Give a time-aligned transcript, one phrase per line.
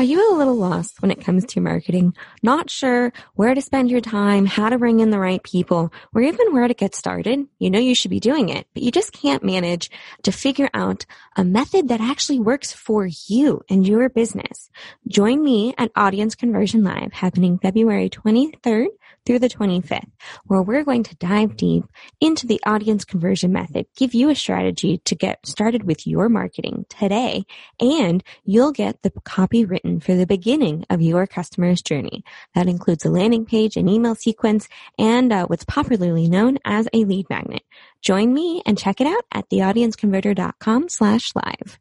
[0.00, 2.14] Are you a little lost when it comes to marketing?
[2.42, 6.22] Not sure where to spend your time, how to bring in the right people, or
[6.22, 7.46] even where to get started?
[7.58, 9.90] You know you should be doing it, but you just can't manage
[10.22, 11.04] to figure out
[11.36, 14.70] a method that actually works for you and your business.
[15.06, 18.86] Join me at Audience Conversion Live happening February 23rd
[19.26, 20.10] through the 25th,
[20.44, 21.84] where we're going to dive deep
[22.20, 26.86] into the audience conversion method, give you a strategy to get started with your marketing
[26.88, 27.44] today,
[27.80, 32.24] and you'll get the copy written for the beginning of your customer's journey.
[32.54, 37.04] That includes a landing page, an email sequence, and uh, what's popularly known as a
[37.04, 37.62] lead magnet.
[38.02, 41.78] Join me and check it out at theaudienceconverter.com slash live.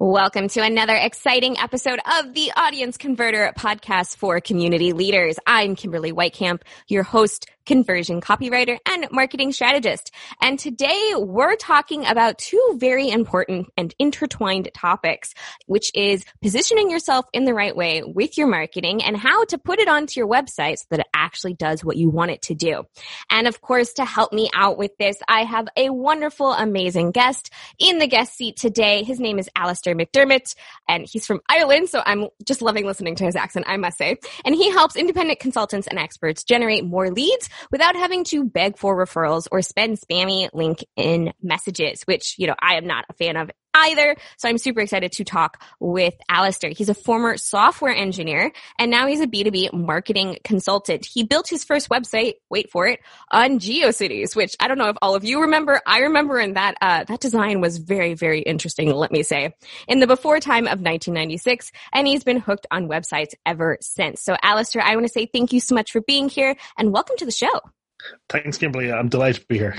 [0.00, 5.36] Welcome to another exciting episode of the Audience Converter podcast for community leaders.
[5.46, 10.10] I'm Kimberly Weitkamp, your host conversion copywriter, and marketing strategist.
[10.40, 15.34] And today we're talking about two very important and intertwined topics,
[15.66, 19.78] which is positioning yourself in the right way with your marketing and how to put
[19.78, 22.84] it onto your website so that it actually does what you want it to do.
[23.30, 27.50] And of course, to help me out with this, I have a wonderful, amazing guest
[27.78, 29.02] in the guest seat today.
[29.02, 30.54] His name is Alastair McDermott
[30.88, 31.88] and he's from Ireland.
[31.88, 34.18] So I'm just loving listening to his accent, I must say.
[34.44, 38.96] And he helps independent consultants and experts generate more leads without having to beg for
[38.96, 43.50] referrals or spend spammy LinkedIn messages, which, you know, I am not a fan of
[43.74, 44.16] either.
[44.38, 46.70] So I'm super excited to talk with Alastair.
[46.70, 51.04] He's a former software engineer and now he's a B2B marketing consultant.
[51.04, 53.00] He built his first website, wait for it,
[53.30, 55.80] on GeoCities, which I don't know if all of you remember.
[55.86, 59.54] I remember and that, uh, that design was very, very interesting, let me say,
[59.88, 61.72] in the before time of 1996.
[61.92, 64.22] And he's been hooked on websites ever since.
[64.22, 67.16] So Alastair, I want to say thank you so much for being here and welcome
[67.18, 67.60] to the show.
[68.28, 68.92] Thanks, Kimberly.
[68.92, 69.76] I'm delighted to be here.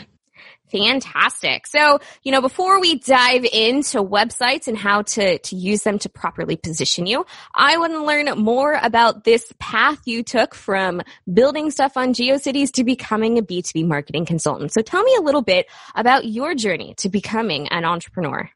[0.72, 1.68] Fantastic.
[1.68, 6.09] So, you know, before we dive into websites and how to, to use them to
[6.09, 11.70] properly position you, I want to learn more about this path you took from building
[11.70, 14.74] stuff on GeoCities to becoming a B2B marketing consultant.
[14.74, 18.50] So tell me a little bit about your journey to becoming an entrepreneur.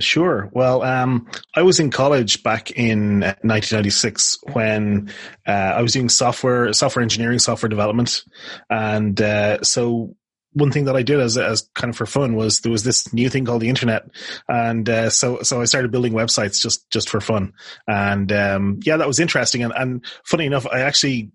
[0.00, 0.50] Sure.
[0.52, 5.12] Well, um, I was in college back in 1996 when
[5.46, 8.24] uh, I was doing software, software engineering, software development,
[8.68, 10.16] and uh, so
[10.54, 13.12] one thing that I did as as kind of for fun was there was this
[13.12, 14.08] new thing called the internet,
[14.48, 17.52] and uh, so so I started building websites just just for fun,
[17.86, 19.62] and um, yeah, that was interesting.
[19.62, 21.32] And, and funny enough, I actually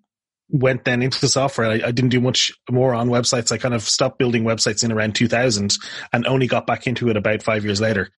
[0.49, 1.69] went then into the software.
[1.69, 3.51] I, I, didn't do much more on websites.
[3.51, 5.77] I kind of stopped building websites in around 2000
[6.11, 8.09] and only got back into it about five years later.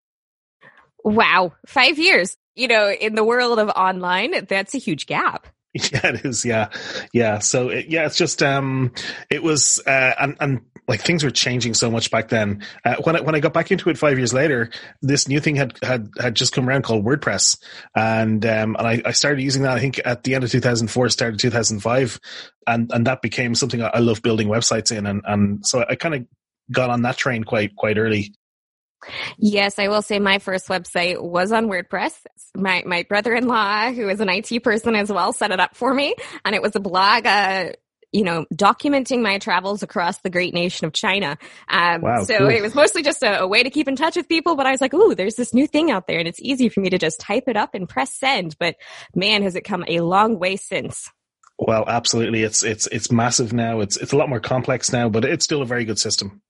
[1.03, 2.37] Wow, five years.
[2.55, 5.49] You know, in the world of online, that's a huge gap.
[5.92, 6.44] Yeah, it is.
[6.44, 6.69] Yeah,
[7.12, 7.38] yeah.
[7.38, 8.92] So it, yeah, it's just um,
[9.31, 12.64] it was uh, and and like things were changing so much back then.
[12.84, 14.70] Uh, when I, when I got back into it five years later,
[15.00, 17.56] this new thing had had had just come around called WordPress,
[17.94, 19.76] and um, and I, I started using that.
[19.76, 22.20] I think at the end of 2004, started 2005,
[22.66, 25.94] and and that became something I, I love building websites in, and and so I
[25.94, 26.26] kind of
[26.72, 28.34] got on that train quite quite early.
[29.38, 32.15] Yes, I will say my first website was on WordPress.
[32.55, 36.15] My my brother-in-law, who is an IT person as well, set it up for me,
[36.44, 37.27] and it was a blog.
[37.27, 37.71] Uh,
[38.12, 41.39] you know, documenting my travels across the great nation of China.
[41.69, 42.49] Um, wow, so cool.
[42.49, 44.56] it was mostly just a, a, way to keep in touch with people.
[44.56, 46.81] But I was like, ooh, there's this new thing out there, and it's easy for
[46.81, 48.56] me to just type it up and press send.
[48.59, 48.77] But
[49.15, 51.09] man, has it come a long way since.
[51.59, 52.43] Well, absolutely.
[52.43, 53.81] It's it's it's massive now.
[53.81, 56.41] It's it's a lot more complex now, but it's still a very good system.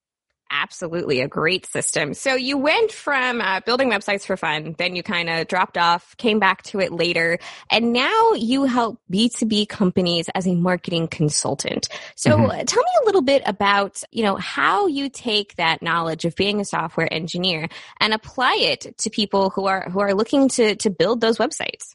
[0.51, 2.13] Absolutely a great system.
[2.13, 6.17] So you went from uh, building websites for fun, then you kind of dropped off,
[6.17, 7.39] came back to it later,
[7.71, 11.89] and now you help B2B companies as a marketing consultant.
[12.17, 12.65] So mm-hmm.
[12.65, 16.61] tell me a little bit about, you know, how you take that knowledge of being
[16.61, 17.69] a software engineer
[18.01, 21.95] and apply it to people who are who are looking to to build those websites.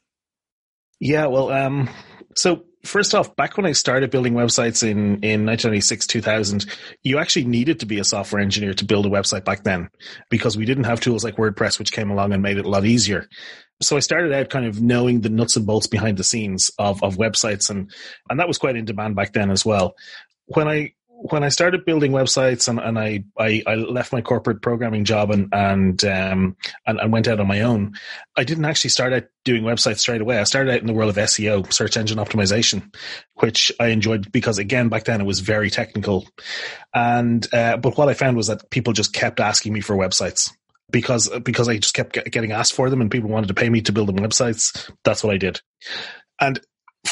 [1.00, 1.90] Yeah, well, um
[2.36, 6.66] so first off, back when I started building websites in, in 1996, 2000,
[7.04, 9.90] you actually needed to be a software engineer to build a website back then
[10.30, 12.86] because we didn't have tools like WordPress, which came along and made it a lot
[12.86, 13.28] easier.
[13.82, 17.04] So I started out kind of knowing the nuts and bolts behind the scenes of,
[17.04, 17.92] of websites and,
[18.30, 19.96] and that was quite in demand back then as well.
[20.46, 24.62] When I when I started building websites and, and I, I, I, left my corporate
[24.62, 27.94] programming job and and, um, and, and went out on my own,
[28.36, 30.38] I didn't actually start out doing websites straight away.
[30.38, 32.94] I started out in the world of SEO, search engine optimization,
[33.36, 36.28] which I enjoyed because again back then it was very technical.
[36.94, 40.52] And uh, but what I found was that people just kept asking me for websites
[40.92, 43.82] because because I just kept getting asked for them and people wanted to pay me
[43.82, 44.92] to build them websites.
[45.04, 45.62] That's what I did.
[46.40, 46.60] And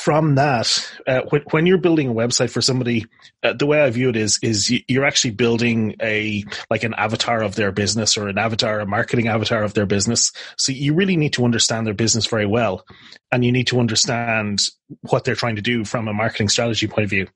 [0.04, 3.06] from that, uh, when, when, you're building a website for somebody,
[3.42, 7.42] uh, the way I view it is, is you're actually building a, like an avatar
[7.42, 10.34] of their business or an avatar, a marketing avatar of their business.
[10.58, 12.86] So you really need to understand their business very well.
[13.32, 14.64] And you need to understand
[15.10, 17.28] what they're trying to do from a marketing strategy point of view.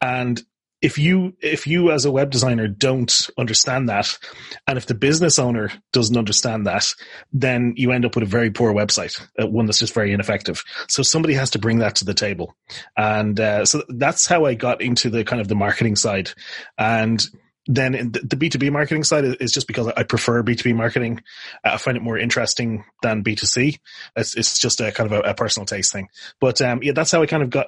[0.00, 0.42] And
[0.82, 4.18] if you if you as a web designer don't understand that
[4.66, 6.94] and if the business owner doesn't understand that
[7.32, 10.62] then you end up with a very poor website uh, one that's just very ineffective
[10.88, 12.56] so somebody has to bring that to the table
[12.96, 16.30] and uh, so that's how i got into the kind of the marketing side
[16.78, 17.28] and
[17.66, 21.22] then the B2B marketing side is just because I prefer B2B marketing.
[21.62, 23.78] I find it more interesting than B2C.
[24.16, 26.08] It's, it's just a kind of a, a personal taste thing.
[26.40, 27.66] But um, yeah, that's how I kind of got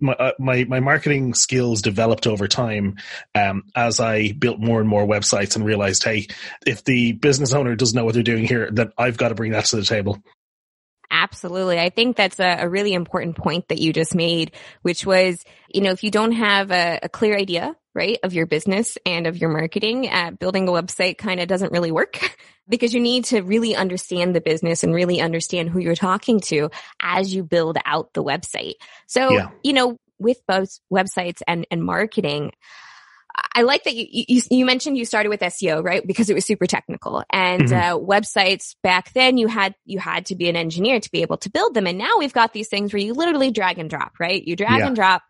[0.00, 2.96] my, uh, my my marketing skills developed over time
[3.34, 6.26] um, as I built more and more websites and realized, hey,
[6.66, 9.52] if the business owner doesn't know what they're doing here, then I've got to bring
[9.52, 10.22] that to the table.
[11.10, 11.78] Absolutely.
[11.78, 14.52] I think that's a, a really important point that you just made,
[14.82, 18.46] which was, you know, if you don't have a, a clear idea, right, of your
[18.46, 22.36] business and of your marketing, uh, building a website kind of doesn't really work
[22.68, 26.70] because you need to really understand the business and really understand who you're talking to
[27.00, 28.74] as you build out the website.
[29.06, 29.50] So, yeah.
[29.62, 32.52] you know, with both websites and, and marketing,
[33.54, 36.06] I like that you, you, you, mentioned you started with SEO, right?
[36.06, 37.74] Because it was super technical and, mm-hmm.
[37.74, 41.36] uh, websites back then you had, you had to be an engineer to be able
[41.38, 41.86] to build them.
[41.86, 44.42] And now we've got these things where you literally drag and drop, right?
[44.42, 44.86] You drag yeah.
[44.86, 45.22] and drop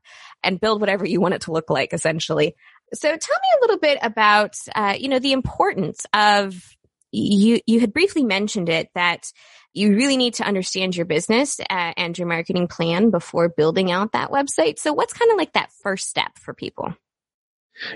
[0.45, 2.55] and build whatever you want it to look like essentially.
[2.95, 6.77] So tell me a little bit about, uh, you know, the importance of
[7.13, 9.33] you, you had briefly mentioned it that
[9.73, 14.13] you really need to understand your business uh, and your marketing plan before building out
[14.13, 14.79] that website.
[14.79, 16.95] So what's kind of like that first step for people?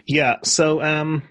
[0.07, 0.37] Yeah.
[0.45, 1.23] So, um,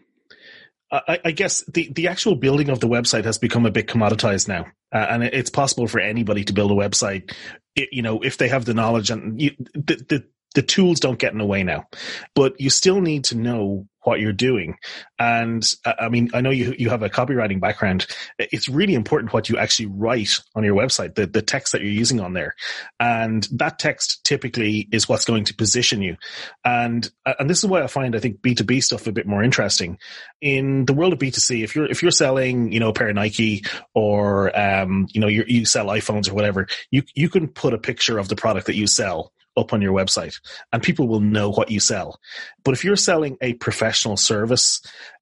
[0.92, 4.48] I, I, guess the, the actual building of the website has become a bit commoditized
[4.48, 7.32] now, uh, and it's possible for anybody to build a website.
[7.76, 11.20] It, you know, if they have the knowledge and you, the, the the tools don't
[11.20, 11.86] get in the way now,
[12.34, 14.76] but you still need to know what you're doing.
[15.20, 18.08] And uh, I mean, I know you you have a copywriting background.
[18.40, 21.92] It's really important what you actually write on your website, the, the text that you're
[21.92, 22.56] using on there.
[23.00, 26.18] And that text typically is what's going to position you.
[26.66, 29.44] And uh, and this is why I find I think B2B stuff a bit more
[29.44, 30.00] interesting.
[30.42, 33.16] In the world of B2C, if you're if you're selling, you know, a pair of
[33.16, 33.64] Nike
[33.94, 37.78] or um, you know, you you sell iPhones or whatever, you you can put a
[37.78, 40.40] picture of the product that you sell up on your website
[40.72, 42.20] and people will know what you sell.
[42.64, 44.82] But if you're selling a professional service,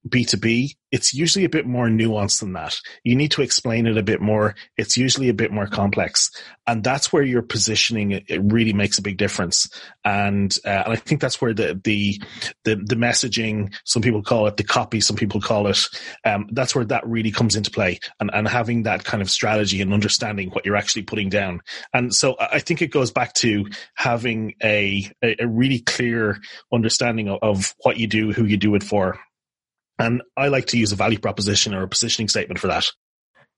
[0.09, 2.79] B2B, it's usually a bit more nuanced than that.
[3.03, 4.55] You need to explain it a bit more.
[4.77, 6.31] It's usually a bit more complex.
[6.65, 9.69] And that's where your positioning, it really makes a big difference.
[10.05, 12.21] And, uh, and I think that's where the, the,
[12.63, 15.79] the, the, messaging, some people call it the copy, some people call it,
[16.25, 19.81] um, that's where that really comes into play and, and having that kind of strategy
[19.81, 21.61] and understanding what you're actually putting down.
[21.93, 26.39] And so I think it goes back to having a, a, really clear
[26.71, 29.19] understanding of, of what you do, who you do it for,
[29.99, 32.91] and I like to use a value proposition or a positioning statement for that.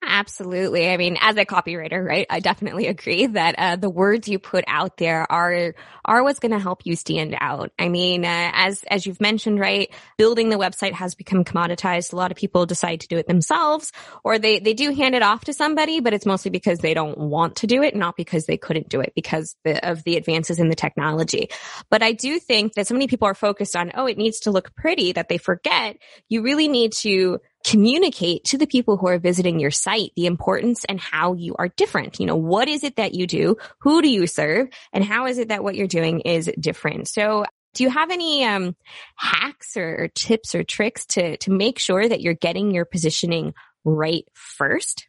[0.02, 0.90] Absolutely.
[0.90, 2.26] I mean, as a copywriter, right?
[2.30, 5.76] I definitely agree that uh, the words you put out there are
[6.06, 7.72] are what's going to help you stand out.
[7.78, 9.94] I mean, uh, as as you've mentioned, right?
[10.18, 12.14] Building the website has become commoditized.
[12.14, 13.92] A lot of people decide to do it themselves,
[14.24, 17.18] or they they do hand it off to somebody, but it's mostly because they don't
[17.18, 20.60] want to do it, not because they couldn't do it because the, of the advances
[20.60, 21.50] in the technology.
[21.90, 24.52] But I do think that so many people are focused on, oh, it needs to
[24.52, 25.98] look pretty, that they forget
[26.30, 30.86] you really need to communicate to the people who are visiting your site the importance
[30.86, 32.20] and how you are different.
[32.20, 33.58] You know, what is it that you do?
[33.80, 34.70] Who do you serve?
[34.94, 37.08] And how is it that what you're doing is different?
[37.08, 38.76] So do you have any um,
[39.16, 43.54] hacks or or tips or tricks to to make sure that you're getting your positioning
[43.84, 45.08] right first?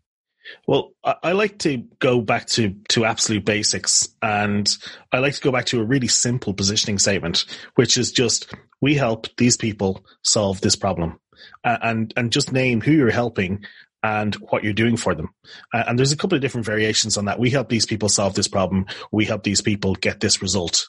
[0.66, 4.76] Well, I like to go back to, to absolute basics and
[5.12, 8.94] I like to go back to a really simple positioning statement, which is just, we
[8.94, 11.18] help these people solve this problem
[11.64, 13.64] and and just name who you're helping
[14.02, 15.28] and what you're doing for them.
[15.72, 17.38] and there's a couple of different variations on that.
[17.38, 18.87] We help these people solve this problem.
[19.12, 20.88] We help these people get this result.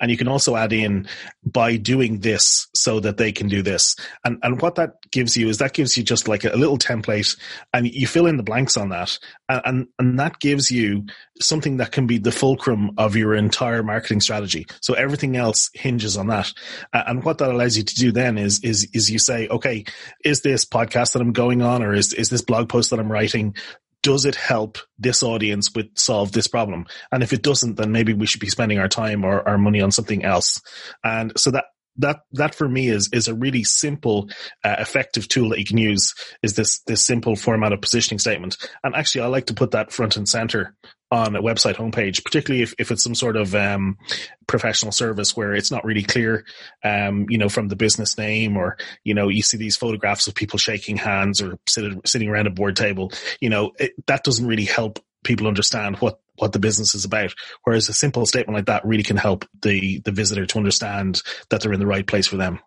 [0.00, 1.08] And you can also add in
[1.44, 3.96] by doing this so that they can do this.
[4.24, 7.38] And, and what that gives you is that gives you just like a little template
[7.72, 9.18] and you fill in the blanks on that.
[9.48, 11.06] And, and, and that gives you
[11.40, 14.66] something that can be the fulcrum of your entire marketing strategy.
[14.80, 16.52] So everything else hinges on that.
[16.92, 19.84] And what that allows you to do then is, is, is you say, okay,
[20.24, 23.10] is this podcast that I'm going on or is, is this blog post that I'm
[23.10, 23.54] writing
[24.02, 26.86] does it help this audience with solve this problem?
[27.12, 29.80] And if it doesn't, then maybe we should be spending our time or our money
[29.80, 30.60] on something else.
[31.04, 31.66] And so that
[31.96, 34.30] that that for me is is a really simple,
[34.64, 36.14] uh, effective tool that you can use.
[36.42, 38.56] Is this this simple format of positioning statement?
[38.82, 40.74] And actually, I like to put that front and center
[41.10, 43.98] on a website homepage, particularly if, if it's some sort of um,
[44.46, 46.44] professional service where it's not really clear,
[46.84, 50.34] um, you know, from the business name or, you know, you see these photographs of
[50.34, 54.46] people shaking hands or sitting, sitting around a board table, you know, it, that doesn't
[54.46, 57.34] really help people understand what, what the business is about.
[57.64, 61.60] Whereas a simple statement like that really can help the, the visitor to understand that
[61.60, 62.60] they're in the right place for them.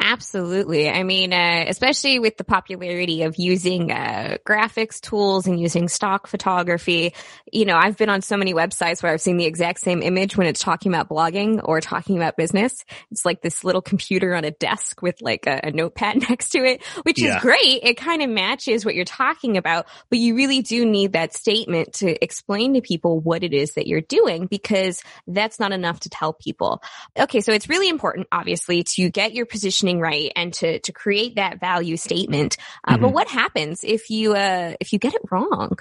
[0.00, 0.88] Absolutely.
[0.90, 6.26] I mean, uh, especially with the popularity of using uh, graphics tools and using stock
[6.26, 7.14] photography,
[7.52, 10.36] you know, I've been on so many websites where I've seen the exact same image
[10.36, 12.84] when it's talking about blogging or talking about business.
[13.12, 16.58] It's like this little computer on a desk with like a, a notepad next to
[16.64, 17.36] it, which yeah.
[17.36, 17.80] is great.
[17.84, 21.94] It kind of matches what you're talking about, but you really do need that statement
[21.94, 26.08] to explain to people what it is that you're doing because that's not enough to
[26.08, 26.82] tell people.
[27.16, 27.40] Okay.
[27.40, 31.36] So it's really important, obviously, to get your position positioning right and to to create
[31.36, 32.56] that value statement.
[32.86, 33.02] Uh, mm-hmm.
[33.02, 35.76] But what happens if you uh, if you get it wrong?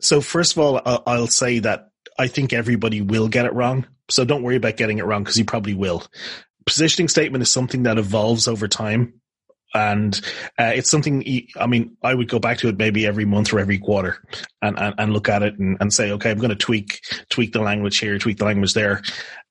[0.00, 3.86] So first of all, I'll say that I think everybody will get it wrong.
[4.10, 6.02] So don't worry about getting it wrong because you probably will.
[6.66, 9.20] Positioning statement is something that evolves over time.
[9.74, 10.18] And
[10.58, 11.22] uh, it's something,
[11.58, 14.16] I mean, I would go back to it maybe every month or every quarter
[14.62, 17.52] and, and, and look at it and, and say, okay, I'm going to tweak, tweak
[17.52, 19.02] the language here, tweak the language there.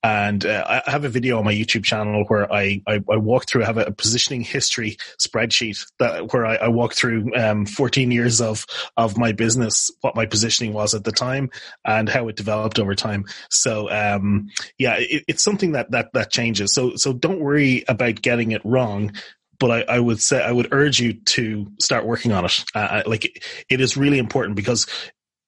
[0.06, 3.48] And uh, I have a video on my YouTube channel where I, I, I walk
[3.48, 8.12] through, I have a positioning history spreadsheet that where I, I walk through um, 14
[8.12, 11.50] years of, of my business, what my positioning was at the time
[11.84, 13.26] and how it developed over time.
[13.50, 16.76] So, um, yeah, it, it's something that, that, that changes.
[16.76, 19.12] So, so don't worry about getting it wrong
[19.58, 22.64] but I, I, would say I would urge you to start working on it.
[22.74, 24.86] Uh, like it is really important because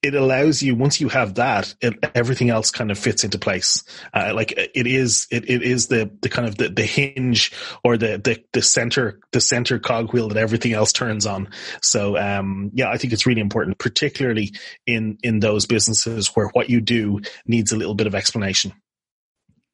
[0.01, 3.83] it allows you once you have that it, everything else kind of fits into place.
[4.13, 7.51] Uh, like it is it, it is the the kind of the, the hinge
[7.83, 11.49] or the, the the center the center cogwheel that everything else turns on.
[11.81, 14.53] So um yeah i think it's really important particularly
[14.85, 18.73] in in those businesses where what you do needs a little bit of explanation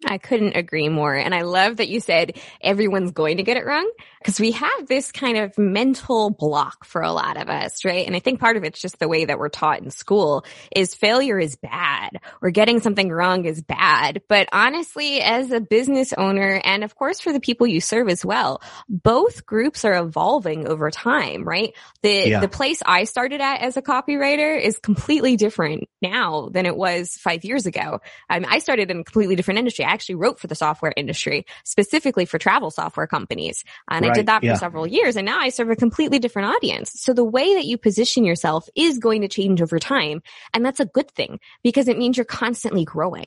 [0.06, 1.14] I couldn't agree more.
[1.14, 4.88] And I love that you said everyone's going to get it wrong because we have
[4.88, 8.08] this kind of mental block for a lot of us, right?
[8.08, 10.96] And I think part of it's just the way that we're taught in school is
[10.96, 14.22] failure is bad or getting something wrong is bad.
[14.30, 18.26] But honestly, as a business owner and of course for the people you serve as
[18.26, 21.74] well, both groups are evolving over time, right?
[22.02, 22.40] The, yeah.
[22.40, 27.16] the place I started at as a copywriter is completely different now than it was
[27.16, 28.00] five years ago.
[28.30, 32.26] Um, I started in a completely different industry actually wrote for the software industry, specifically
[32.26, 33.64] for travel software companies.
[33.90, 34.56] And right, I did that for yeah.
[34.56, 36.92] several years and now I serve a completely different audience.
[36.96, 40.22] So the way that you position yourself is going to change over time.
[40.54, 43.26] And that's a good thing because it means you're constantly growing.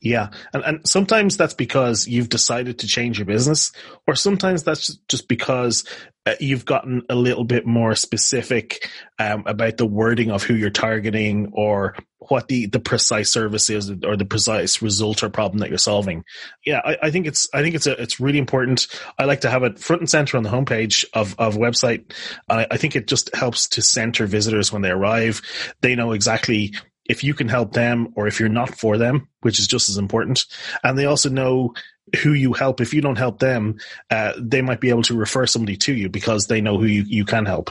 [0.00, 0.30] Yeah.
[0.52, 3.72] And, and sometimes that's because you've decided to change your business,
[4.06, 5.84] or sometimes that's just because
[6.26, 10.70] uh, you've gotten a little bit more specific um, about the wording of who you're
[10.70, 11.96] targeting or
[12.30, 16.24] what the, the precise service is or the precise result or problem that you're solving.
[16.64, 18.86] Yeah, I, I think it's I think it's a, it's really important.
[19.18, 22.12] I like to have it front and center on the homepage of of website.
[22.48, 25.42] I, I think it just helps to center visitors when they arrive.
[25.80, 26.74] They know exactly
[27.06, 29.98] if you can help them or if you're not for them, which is just as
[29.98, 30.46] important.
[30.82, 31.74] And they also know
[32.22, 32.80] who you help.
[32.80, 33.78] If you don't help them,
[34.10, 37.02] uh, they might be able to refer somebody to you because they know who you,
[37.06, 37.70] you can help.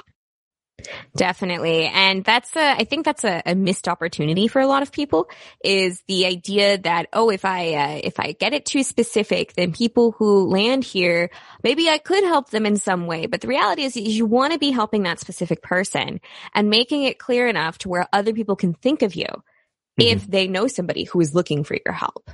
[1.15, 1.85] Definitely.
[1.85, 5.29] And that's a, I think that's a, a, missed opportunity for a lot of people
[5.63, 9.71] is the idea that, oh, if I, uh, if I get it too specific, then
[9.71, 11.29] people who land here,
[11.63, 13.27] maybe I could help them in some way.
[13.27, 16.19] But the reality is you want to be helping that specific person
[16.53, 20.01] and making it clear enough to where other people can think of you mm-hmm.
[20.01, 22.29] if they know somebody who is looking for your help.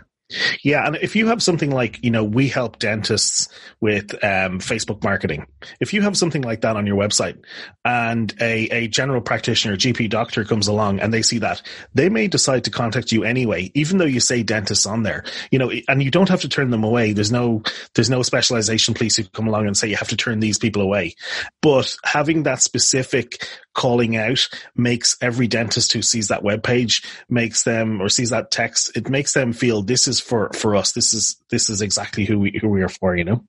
[0.64, 3.50] Yeah, and if you have something like, you know, we help dentists
[3.82, 5.48] with um, Facebook marketing.
[5.80, 7.42] If you have something like that on your website
[7.84, 11.64] and a, a general practitioner, GP doctor comes along and they see that,
[11.96, 15.58] they may decide to contact you anyway, even though you say dentists on there, you
[15.58, 17.14] know, and you don't have to turn them away.
[17.14, 17.64] There's no,
[17.96, 20.84] there's no specialization police who come along and say you have to turn these people
[20.84, 21.16] away.
[21.62, 27.64] But having that specific calling out makes every dentist who sees that web page makes
[27.64, 30.92] them or sees that text, it makes them feel this is for, for us.
[30.92, 33.44] This is, this is exactly who we, who we are for, you know?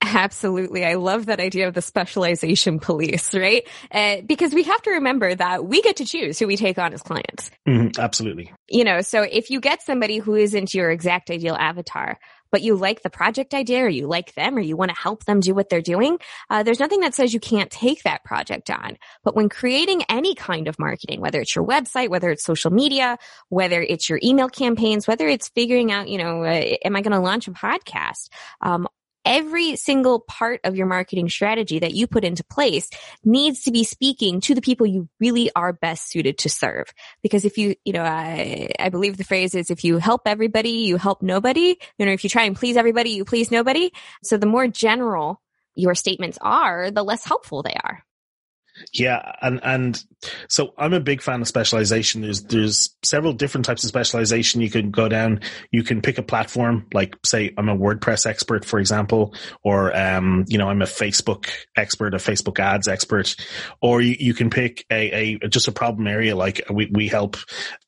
[0.00, 0.84] Absolutely.
[0.84, 3.66] I love that idea of the specialization police, right?
[3.90, 6.92] Uh, because we have to remember that we get to choose who we take on
[6.94, 7.50] as clients.
[7.68, 8.52] Mm-hmm, absolutely.
[8.68, 12.18] You know, so if you get somebody who isn't your exact ideal avatar,
[12.50, 15.24] but you like the project idea or you like them or you want to help
[15.24, 16.18] them do what they're doing,
[16.50, 18.96] uh, there's nothing that says you can't take that project on.
[19.24, 23.18] But when creating any kind of marketing, whether it's your website, whether it's social media,
[23.48, 27.12] whether it's your email campaigns, whether it's figuring out, you know, uh, am I going
[27.12, 28.28] to launch a podcast?
[28.60, 28.88] Um,
[29.24, 32.88] every single part of your marketing strategy that you put into place
[33.24, 36.92] needs to be speaking to the people you really are best suited to serve.
[37.22, 40.70] Because if you, you know, I, I believe the phrase is if you help everybody,
[40.70, 41.76] you help nobody.
[41.98, 43.92] You know, if you try and please everybody, you please nobody.
[44.22, 45.40] So the more general
[45.74, 48.04] your statements are, the less helpful they are.
[48.92, 50.02] Yeah, and and
[50.48, 52.22] so I'm a big fan of specialization.
[52.22, 55.40] There's there's several different types of specialization you can go down.
[55.70, 60.44] You can pick a platform, like say I'm a WordPress expert, for example, or um,
[60.48, 63.34] you know I'm a Facebook expert, a Facebook ads expert,
[63.80, 67.36] or you, you can pick a, a just a problem area like we we help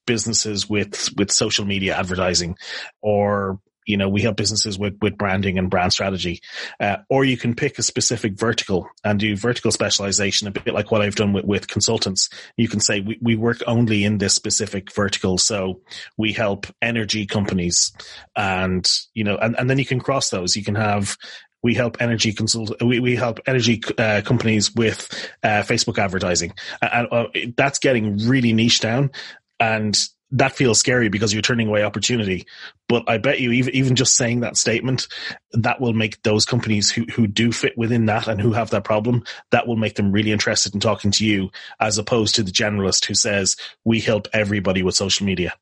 [0.06, 2.56] businesses with with social media advertising,
[3.00, 6.40] or you know, we help businesses with, with branding and brand strategy.
[6.78, 10.90] Uh, or you can pick a specific vertical and do vertical specialization, a bit like
[10.90, 12.28] what I've done with, with consultants.
[12.56, 15.38] You can say we, we work only in this specific vertical.
[15.38, 15.80] So
[16.16, 17.92] we help energy companies
[18.36, 20.56] and, you know, and, and then you can cross those.
[20.56, 21.16] You can have
[21.62, 27.06] we help energy consult we, we help energy uh, companies with uh, facebook advertising and
[27.10, 29.10] uh, that's getting really niche down
[29.58, 32.46] and that feels scary because you're turning away opportunity.
[32.88, 35.08] But I bet you, even, even just saying that statement,
[35.52, 38.84] that will make those companies who, who do fit within that and who have that
[38.84, 42.52] problem, that will make them really interested in talking to you as opposed to the
[42.52, 45.54] generalist who says, we help everybody with social media.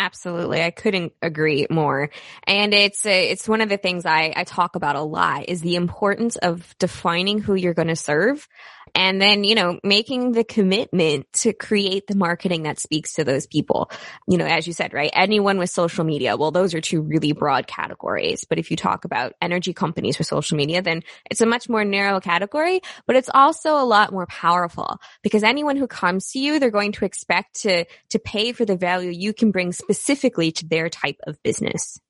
[0.00, 0.62] Absolutely.
[0.62, 2.08] I couldn't agree more.
[2.44, 5.60] And it's, uh, it's one of the things I, I talk about a lot is
[5.60, 8.48] the importance of defining who you're going to serve
[8.94, 13.46] and then, you know, making the commitment to create the marketing that speaks to those
[13.46, 13.90] people.
[14.26, 15.10] You know, as you said, right?
[15.12, 16.36] Anyone with social media.
[16.36, 18.44] Well, those are two really broad categories.
[18.48, 21.84] But if you talk about energy companies with social media, then it's a much more
[21.84, 26.58] narrow category, but it's also a lot more powerful because anyone who comes to you,
[26.58, 30.66] they're going to expect to, to pay for the value you can bring specifically to
[30.66, 32.00] their type of business.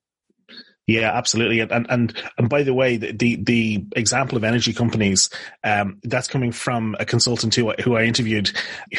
[0.87, 1.61] Yeah, absolutely.
[1.61, 5.31] And, and, and by the way, the, the, example of energy companies,
[5.63, 8.51] um, that's coming from a consultant who, who I interviewed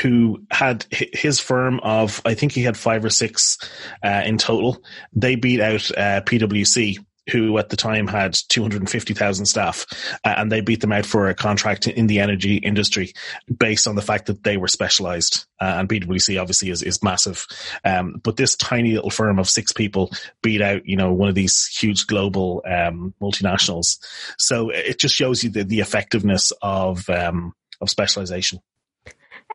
[0.02, 3.58] who had his firm of, I think he had five or six,
[4.04, 4.82] uh, in total.
[5.13, 6.98] They beat out, uh, PwC
[7.30, 9.86] who at the time had 250,000 staff,
[10.24, 13.14] uh, and they beat them out for a contract in the energy industry
[13.56, 15.46] based on the fact that they were specialized.
[15.60, 17.46] Uh, and PwC obviously is, is massive.
[17.84, 21.36] Um, but this tiny little firm of six people beat out, you know, one of
[21.36, 24.00] these huge global, um, multinationals.
[24.38, 28.60] So it just shows you the, the effectiveness of, um, of specialization.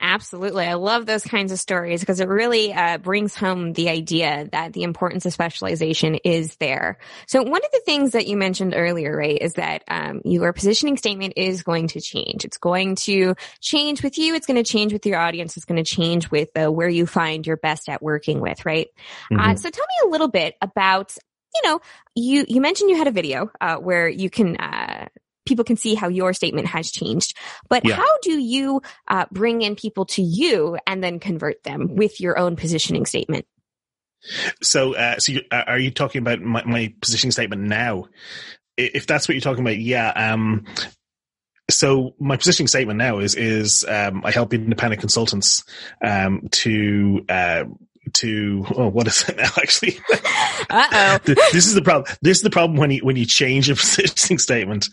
[0.00, 0.64] Absolutely.
[0.64, 4.72] I love those kinds of stories because it really uh, brings home the idea that
[4.72, 6.98] the importance of specialization is there.
[7.26, 10.96] So one of the things that you mentioned earlier, right, is that um, your positioning
[10.96, 12.44] statement is going to change.
[12.44, 14.34] It's going to change with you.
[14.34, 15.56] It's going to change with your audience.
[15.56, 18.88] It's going to change with uh, where you find you're best at working with, right?
[19.30, 19.50] Uh, mm-hmm.
[19.50, 21.16] Uh, so tell me a little bit about
[21.62, 21.80] you know,
[22.14, 25.06] you, you mentioned you had a video, uh, where you can, uh,
[25.46, 27.36] people can see how your statement has changed.
[27.68, 27.94] But yeah.
[27.96, 32.38] how do you uh, bring in people to you and then convert them with your
[32.38, 33.46] own positioning statement?
[34.62, 38.06] So, uh, so you, uh, are you talking about my, my, positioning statement now?
[38.76, 40.10] If that's what you're talking about, yeah.
[40.10, 40.66] Um,
[41.70, 45.64] so my positioning statement now is is um, I help independent consultants
[46.04, 47.64] um, to uh,
[48.12, 49.98] to oh what is it now actually
[50.70, 53.74] uh-oh this is the problem this is the problem when you when you change a
[53.76, 54.88] positioning statement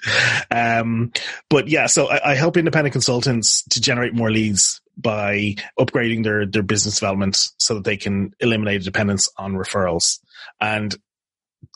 [0.52, 1.12] um
[1.50, 6.46] but yeah so I, I, help independent consultants to generate more leads by upgrading their
[6.46, 10.20] their business development so that they can eliminate dependence on referrals
[10.60, 10.96] and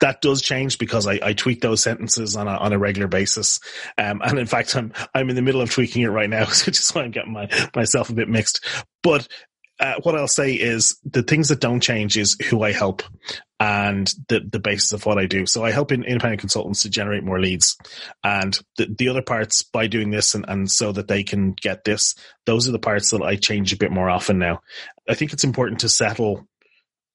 [0.02, 3.60] that does change because I, I tweak those sentences on a, on a regular basis.
[3.98, 6.68] Um, and in fact, I'm, I'm in the middle of tweaking it right now, which
[6.68, 8.66] is why I'm getting my, myself a bit mixed.
[9.02, 9.28] But
[9.80, 13.04] uh, what I'll say is the things that don't change is who I help
[13.60, 15.46] and the, the basis of what I do.
[15.46, 17.78] So I help in independent consultants to generate more leads
[18.24, 21.84] and the, the other parts by doing this and, and so that they can get
[21.84, 24.62] this, those are the parts that I change a bit more often now.
[25.10, 26.48] I think it's important to settle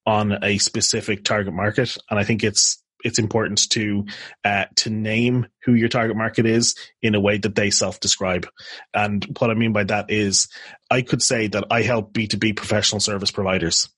[0.05, 1.97] on a specific target market.
[2.09, 4.05] And I think it's, it's important to
[4.43, 8.47] uh, to name who your target market is in a way that they self-describe.
[8.93, 10.47] And what I mean by that is,
[10.89, 13.89] I could say that I help B two B professional service providers,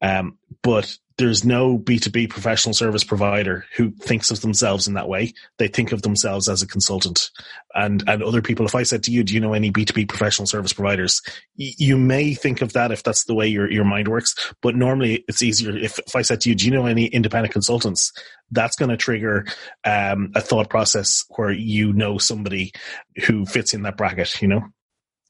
[0.00, 5.32] um, but there's no B2B professional service provider who thinks of themselves in that way.
[5.58, 7.30] They think of themselves as a consultant
[7.74, 8.66] and, and other people.
[8.66, 11.22] If I said to you, do you know any B2B professional service providers?
[11.56, 14.74] Y- you may think of that if that's the way your, your mind works, but
[14.74, 18.12] normally it's easier if, if I said to you, do you know any independent consultants?
[18.50, 19.46] That's going to trigger,
[19.84, 22.72] um, a thought process where you know somebody
[23.26, 24.62] who fits in that bracket, you know?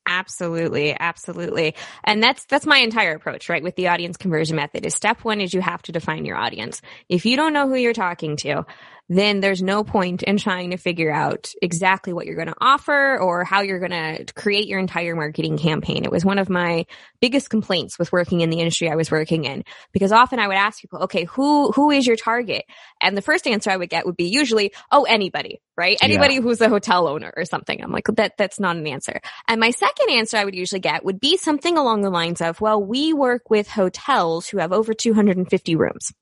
[0.07, 1.75] Absolutely, absolutely.
[2.05, 3.63] And that's that's my entire approach, right?
[3.63, 6.83] With the audience conversion method is step 1 is you have to define your audience.
[7.09, 8.67] If you don't know who you're talking to,
[9.09, 13.19] then there's no point in trying to figure out exactly what you're going to offer
[13.19, 16.05] or how you're going to create your entire marketing campaign.
[16.05, 16.87] It was one of my
[17.21, 20.57] biggest complaints with working in the industry I was working in because often I would
[20.57, 22.65] ask people, okay, who, who is your target?
[23.01, 25.99] And the first answer I would get would be usually, oh, anybody, right?
[26.01, 26.41] Anybody yeah.
[26.41, 27.83] who's a hotel owner or something.
[27.83, 29.21] I'm like, that, that's not an answer.
[29.49, 32.61] And my second answer I would usually get would be something along the lines of,
[32.61, 36.13] well, we work with hotels who have over 250 rooms.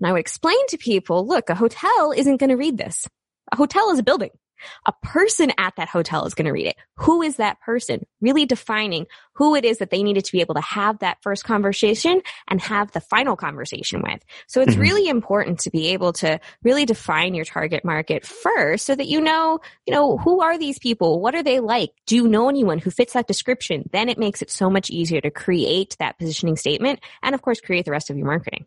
[0.00, 3.06] And I would explain to people, look, a hotel isn't going to read this.
[3.52, 4.30] A hotel is a building.
[4.86, 6.76] A person at that hotel is going to read it.
[6.96, 8.06] Who is that person?
[8.20, 11.44] Really defining who it is that they needed to be able to have that first
[11.44, 14.22] conversation and have the final conversation with.
[14.46, 14.80] So it's mm-hmm.
[14.80, 19.20] really important to be able to really define your target market first so that you
[19.20, 21.20] know, you know, who are these people?
[21.20, 21.90] What are they like?
[22.06, 23.88] Do you know anyone who fits that description?
[23.92, 27.60] Then it makes it so much easier to create that positioning statement and of course
[27.60, 28.66] create the rest of your marketing.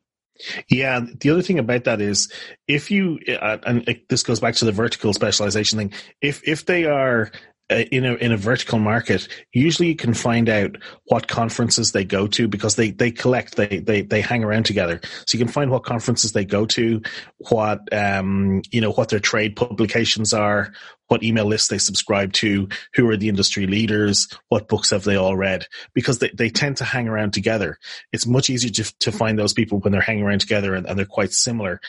[0.70, 2.32] Yeah, the other thing about that is
[2.68, 5.94] if you uh, and this goes back to the vertical specialization thing.
[6.22, 7.32] If if they are
[7.70, 12.06] uh, in a in a vertical market, usually you can find out what conferences they
[12.06, 15.02] go to because they they collect they they they hang around together.
[15.26, 17.02] So you can find what conferences they go to,
[17.50, 20.72] what um you know what their trade publications are,
[21.08, 25.16] what email lists they subscribe to, who are the industry leaders, what books have they
[25.16, 27.78] all read, because they, they tend to hang around together.
[28.14, 30.98] It's much easier to, to find those people when they're hanging around together and, and
[30.98, 31.82] they're quite similar.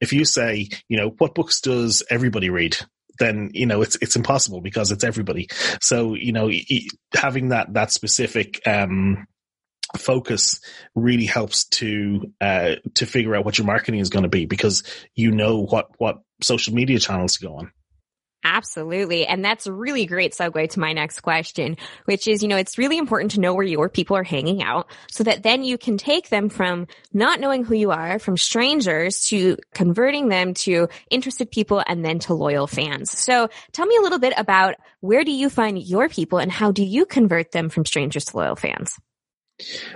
[0.00, 2.76] If you say, you know, what books does everybody read?
[3.18, 5.48] Then you know it's it's impossible because it's everybody.
[5.80, 6.50] So you know
[7.14, 9.26] having that that specific um,
[9.96, 10.60] focus
[10.94, 14.82] really helps to uh, to figure out what your marketing is going to be because
[15.14, 17.72] you know what what social media channels to go on.
[18.44, 19.26] Absolutely.
[19.26, 22.76] And that's a really great segue to my next question, which is, you know, it's
[22.76, 25.96] really important to know where your people are hanging out so that then you can
[25.96, 31.50] take them from not knowing who you are, from strangers to converting them to interested
[31.50, 33.18] people and then to loyal fans.
[33.18, 36.70] So tell me a little bit about where do you find your people and how
[36.70, 38.98] do you convert them from strangers to loyal fans?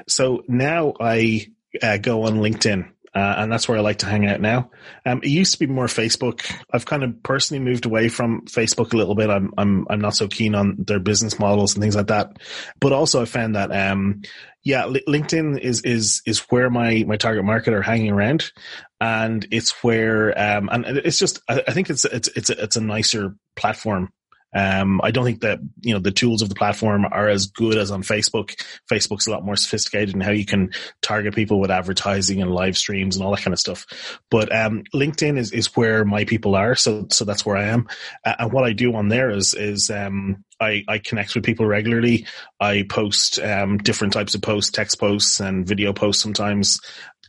[0.06, 1.48] So now I
[1.82, 4.70] uh, go on LinkedIn uh, and that's where I like to hang out now.
[5.06, 6.50] Um, it used to be more Facebook.
[6.72, 9.30] I've kind of personally moved away from Facebook a little bit.
[9.30, 12.38] I'm I'm I'm not so keen on their business models and things like that.
[12.80, 14.22] But also, I found that um,
[14.62, 18.52] yeah, LinkedIn is is is where my my target market are hanging around,
[19.00, 22.76] and it's where um, and it's just I, I think it's it's it's a, it's
[22.76, 24.10] a nicer platform
[24.54, 27.76] um, I don't think that, you know, the tools of the platform are as good
[27.76, 28.54] as on Facebook.
[28.90, 30.70] Facebook's a lot more sophisticated in how you can
[31.02, 33.86] target people with advertising and live streams and all that kind of stuff.
[34.30, 36.74] But, um, LinkedIn is, is where my people are.
[36.74, 37.88] So, so that's where I am.
[38.24, 41.66] Uh, and what I do on there is, is, um, I, I connect with people
[41.66, 42.26] regularly.
[42.58, 46.80] I post um, different types of posts, text posts and video posts sometimes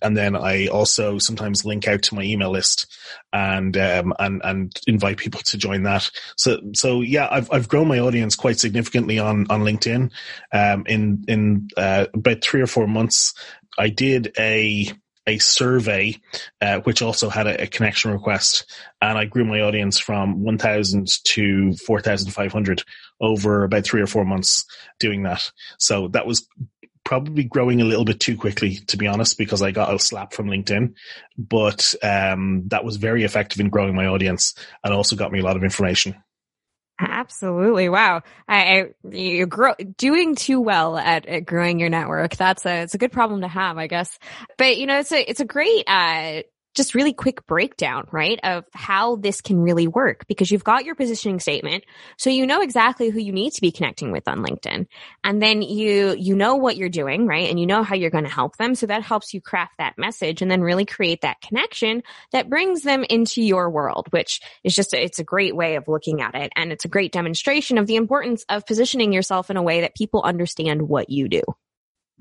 [0.02, 2.88] and then I also sometimes link out to my email list
[3.34, 6.10] and um, and and invite people to join that.
[6.38, 10.12] So so yeah, I've I've grown my audience quite significantly on on LinkedIn.
[10.52, 13.34] Um, in in uh, about three or four months,
[13.78, 14.92] I did a
[15.28, 16.18] a survey,
[16.60, 18.66] uh, which also had a, a, connection request,
[19.00, 22.84] and I grew my audience from 1,000 to 4,500
[23.22, 24.66] over about three or four months
[25.00, 25.52] doing that.
[25.78, 26.48] So that was
[27.10, 30.32] probably growing a little bit too quickly, to be honest, because I got a slap
[30.32, 30.94] from LinkedIn.
[31.40, 35.44] But um, that was very effective in growing my audience and also got me a
[35.44, 36.16] lot of information.
[37.00, 37.90] Absolutely.
[37.90, 38.22] Wow.
[38.48, 42.36] I, I you're grow, doing too well at, at, growing your network.
[42.36, 44.20] That's a, it's a good problem to have, I guess.
[44.60, 46.44] But you know, it's a, it's a great, uh,
[46.76, 50.96] just really quick breakdown, right, of how this can really work because you've got your
[50.96, 51.84] positioning statement.
[52.18, 54.88] So you know exactly who you need to be connecting with on LinkedIn.
[55.24, 57.50] And then you, you know what you're doing, right?
[57.50, 58.76] And you know how you're going to help them.
[58.76, 62.84] So that helps you craft that message and then really create that connection that brings
[62.84, 66.52] them into your world, which is just, it's a great way of looking at it.
[66.56, 69.96] And it's a great demonstration of the importance of positioning yourself in a way that
[69.96, 71.42] people understand what you do.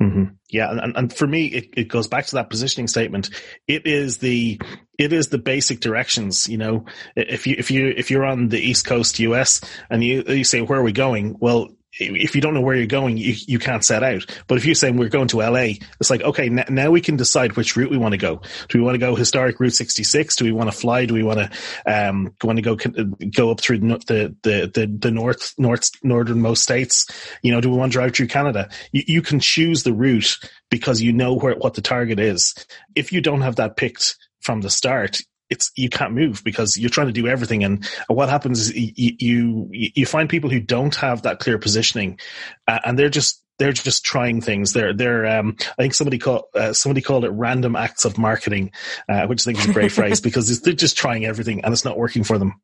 [0.01, 0.25] Mm-hmm.
[0.49, 3.31] Yeah, and, and for me, it, it goes back to that positioning statement.
[3.67, 4.61] It is the
[4.97, 6.49] it is the basic directions.
[6.49, 6.85] You know,
[7.17, 9.61] if you if you if you're on the East Coast U.S.
[9.91, 12.87] and you you say where are we going, well, if you don't know where you're
[12.87, 14.25] going, you, you can't set out.
[14.47, 17.17] But if you're saying we're going to LA, it's like, okay, n- now we can
[17.17, 18.41] decide which route we want to go.
[18.69, 20.37] Do we want to go historic Route 66?
[20.37, 21.07] Do we want to fly?
[21.07, 21.51] Do we want to,
[21.87, 27.07] um, want to go, go up through the, the, the, the north, north, northernmost states?
[27.43, 28.69] You know, do we want to drive through Canada?
[28.93, 30.39] You, you can choose the route
[30.71, 32.55] because you know where, what the target is.
[32.95, 36.91] If you don't have that picked from the start, it's you can't move because you're
[36.91, 37.65] trying to do everything.
[37.65, 42.19] And what happens is you you, you find people who don't have that clear positioning,
[42.67, 44.73] uh, and they're just they're just trying things.
[44.73, 48.73] They're they're um, I think somebody called uh, somebody called it random acts of marketing,
[49.09, 51.85] uh, which I think is a great phrase because they're just trying everything and it's
[51.85, 52.61] not working for them.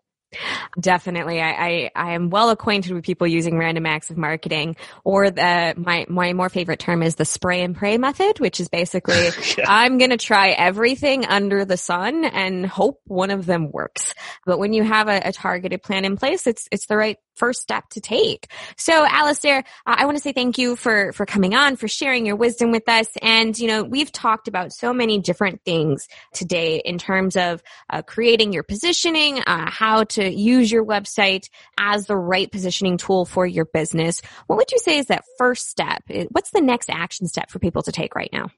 [0.79, 1.41] Definitely.
[1.41, 5.75] I, I, I, am well acquainted with people using random acts of marketing or the,
[5.77, 9.65] my, my more favorite term is the spray and pray method, which is basically, yeah.
[9.69, 14.15] I'm going to try everything under the sun and hope one of them works.
[14.47, 17.61] But when you have a, a targeted plan in place, it's, it's the right first
[17.61, 18.49] step to take.
[18.77, 22.37] So Alastair, I want to say thank you for, for coming on, for sharing your
[22.37, 23.09] wisdom with us.
[23.21, 28.03] And, you know, we've talked about so many different things today in terms of uh,
[28.03, 33.47] creating your positioning, uh, how to use your website as the right positioning tool for
[33.47, 34.23] your business.
[34.47, 36.03] What would you say is that first step?
[36.31, 38.51] What's the next action step for people to take right now?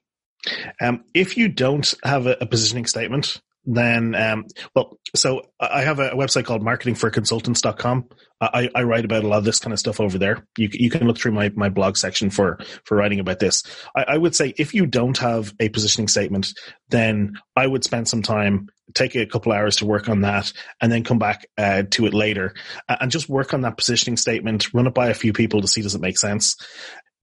[0.81, 5.99] Um, if you don't have a, a positioning statement, then um, well so i have
[5.99, 8.07] a website called marketingforconsultants.com
[8.39, 10.45] I, I write about a lot of this kind of stuff over there.
[10.59, 13.63] You, you can look through my, my blog section for for writing about this.
[13.95, 16.53] I, I would say if you don't have a positioning statement
[16.89, 20.91] then i would spend some time take a couple hours to work on that and
[20.91, 22.53] then come back uh, to it later.
[22.87, 25.81] And just work on that positioning statement run it by a few people to see
[25.81, 26.55] does it make sense.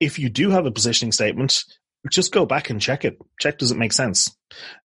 [0.01, 1.65] If you do have a positioning statement
[2.11, 3.17] just go back and check it.
[3.41, 4.37] Check does it make sense?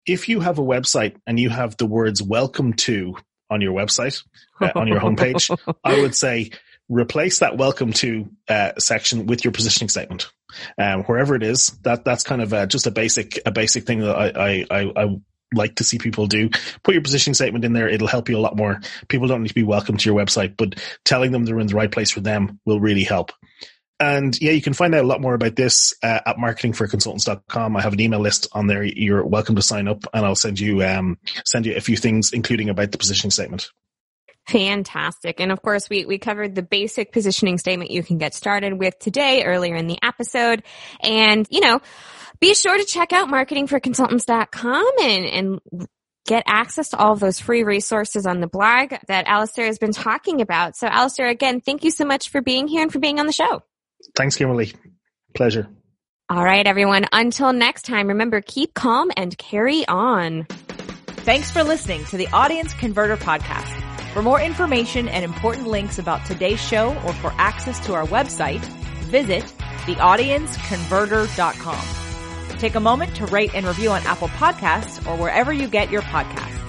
[0.05, 3.15] If you have a website and you have the words welcome to
[3.49, 4.23] on your website,
[4.61, 6.51] uh, on your homepage, I would say
[6.87, 10.31] replace that welcome to uh, section with your positioning statement.
[10.77, 14.15] Um, wherever it is, that that's kind of just a basic a basic thing that
[14.15, 15.15] I, I, I, I
[15.53, 16.49] like to see people do.
[16.83, 17.87] Put your positioning statement in there.
[17.87, 18.79] It'll help you a lot more.
[19.07, 21.75] People don't need to be welcome to your website, but telling them they're in the
[21.75, 23.31] right place for them will really help.
[23.99, 27.75] And yeah, you can find out a lot more about this uh, at marketingforconsultants.com.
[27.75, 28.83] I have an email list on there.
[28.83, 32.31] You're welcome to sign up and I'll send you, um, send you a few things,
[32.31, 33.71] including about the positioning statement.
[34.47, 35.39] Fantastic.
[35.39, 38.97] And of course, we, we covered the basic positioning statement you can get started with
[38.99, 40.63] today earlier in the episode.
[41.01, 41.81] And, you know,
[42.39, 45.87] be sure to check out marketingforconsultants.com and, and
[46.25, 49.91] get access to all of those free resources on the blog that Alastair has been
[49.91, 50.75] talking about.
[50.75, 53.33] So Alastair, again, thank you so much for being here and for being on the
[53.33, 53.61] show.
[54.19, 54.73] Thanks, Kimberly.
[55.33, 55.67] Pleasure.
[56.29, 57.05] All right, everyone.
[57.13, 60.45] Until next time, remember, keep calm and carry on.
[61.23, 63.71] Thanks for listening to the Audience Converter Podcast.
[64.11, 68.59] For more information and important links about today's show or for access to our website,
[69.05, 69.45] visit
[69.85, 72.57] theaudienceconverter.com.
[72.57, 76.01] Take a moment to rate and review on Apple Podcasts or wherever you get your
[76.01, 76.68] podcasts.